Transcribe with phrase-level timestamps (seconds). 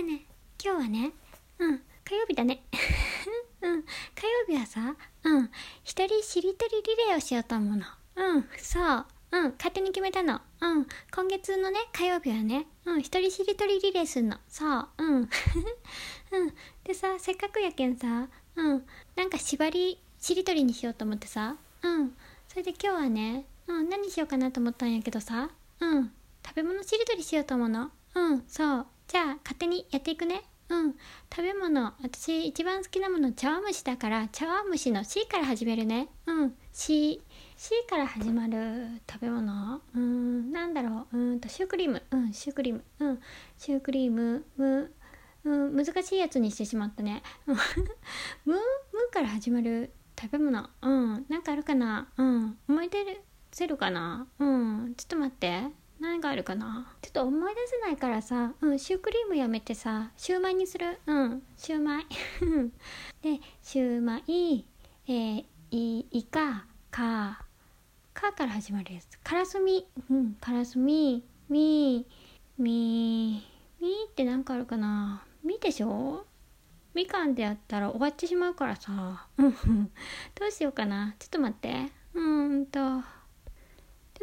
[0.00, 0.24] えね。
[0.62, 1.12] 今日はね。
[1.58, 1.82] うん。
[2.04, 2.62] 火曜日だね。
[3.60, 3.82] うん。
[3.82, 5.50] 火曜日はさうん。
[5.84, 7.84] 一人しりとりリレーをしようと思うの。
[8.16, 8.48] うん。
[8.56, 9.06] そう。
[9.32, 9.52] うん。
[9.52, 10.40] 勝手に決めたの。
[10.60, 10.86] うん。
[11.14, 13.00] 今月のね火曜日はねうん。
[13.00, 14.38] 一人しりとりリレーすんの。
[14.48, 14.88] そう。
[14.98, 15.28] うん。
[16.32, 16.54] うん。
[16.82, 18.86] でさせっかくやけんさうん。
[19.16, 21.56] なんか縛りしりとりにしようと思ってさ。
[21.82, 22.16] うん。
[22.48, 23.88] それで今日はねうん。
[23.90, 25.50] 何しようかなと思ったんやけどさ。
[25.80, 26.14] うん。
[26.46, 27.90] 食べ物しりとりしようと思うの。
[28.14, 28.44] うん。
[28.48, 28.86] そう。
[29.10, 30.44] じゃあ勝手にやっていくね。
[30.68, 30.94] うん。
[31.34, 36.06] 食べ物私一番好きなもの茶碗蒸しだから茶碗蒸しの C から始めるね。
[36.26, 36.54] うん。
[36.72, 37.20] C
[37.56, 39.80] C から始まる食べ物？
[39.96, 40.52] うん。
[40.52, 41.18] なんだろう？
[41.18, 42.00] うんとシュークリーム。
[42.12, 42.84] うんシュークリーム。
[43.00, 43.20] うん。
[43.58, 44.92] シュークリームむ
[45.42, 47.24] うん難しいやつにしてしまったね。
[48.46, 48.60] むむ
[49.12, 50.70] から始まる食べ物。
[50.82, 51.26] うん。
[51.28, 52.06] なんかあるかな？
[52.16, 52.56] うん。
[52.68, 53.20] 思い出
[53.50, 54.28] せるかな？
[54.38, 54.94] うん。
[54.96, 55.64] ちょっと待って。
[56.00, 56.90] 何があるかな？
[57.02, 60.98] ちょっと思い出せないからさ、うん、シュークリームやめてさ、シューマイにする？
[61.06, 62.06] うん、シューマイ。
[63.22, 64.64] で、シューマイ、
[65.06, 67.44] えー、い、イカ、カ、
[68.14, 69.18] カから始まるやつ。
[69.22, 72.06] カラスミ、うん、カラスミ、ミ、
[72.56, 73.46] ミ、
[73.80, 75.22] ミって何かあるかな？
[75.44, 76.24] ミでしょ？
[76.94, 79.26] みかんでやったら終わってしまうからさ。
[79.36, 79.52] うん、
[80.34, 81.14] どうしようかな。
[81.18, 81.92] ちょっと待って。
[82.14, 83.02] うんと。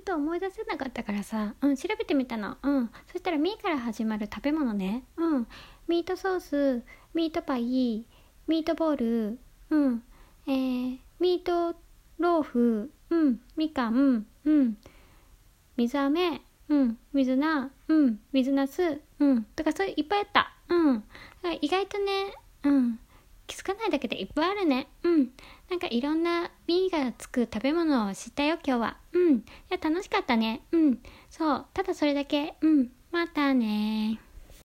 [0.07, 2.55] と思い出せなかったからさ、うん、調べてみたの。
[2.63, 2.89] うん。
[3.11, 5.03] そしたら、ミーから始まる食べ物ね。
[5.17, 5.47] うん。
[5.89, 6.83] ミートソース、
[7.13, 8.05] ミートパイ、
[8.47, 10.03] ミートボール、うん。
[10.47, 11.77] えー、ミート
[12.19, 13.41] ローフ、うん。
[13.57, 14.77] みかん、うん。
[15.75, 16.97] 水飴、うん。
[17.11, 18.19] 水菜、うん。
[18.31, 19.43] 水なす、うん。
[19.57, 20.53] とか、そういういっぱいあった。
[20.69, 21.03] うん。
[21.59, 22.33] 意外とね、
[22.63, 22.99] うん。
[23.47, 24.87] 気づかないだけでいっぱいあるね。
[25.03, 25.29] うん。
[25.69, 28.97] なんかいろんな「み」がつく食べ物を知ったよ今日は。
[29.13, 29.37] うん。
[29.37, 30.61] いや楽しかったね。
[30.71, 30.99] うん。
[31.29, 31.65] そう。
[31.73, 32.55] ただそれだけ。
[32.61, 32.91] うん。
[33.11, 34.19] またね